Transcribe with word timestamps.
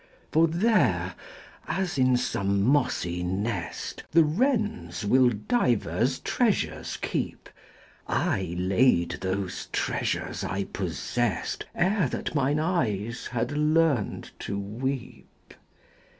For 0.31 0.47
there, 0.47 1.13
as 1.67 1.99
in 1.99 2.17
some 2.17 2.63
mossy 2.63 3.21
nest 3.21 4.01
The 4.09 4.23
wrens 4.23 5.05
will 5.05 5.29
divers 5.29 6.17
treasures 6.17 6.97
keep, 6.99 7.47
I 8.07 8.55
laid 8.57 9.19
those 9.21 9.67
treasures 9.71 10.43
I 10.43 10.63
possessed 10.63 11.65
Ere 11.75 12.07
that 12.09 12.33
mine 12.33 12.57
eyes 12.59 13.27
had 13.27 13.51
learned 13.51 14.31
to 14.39 14.57
weep. 14.57 15.53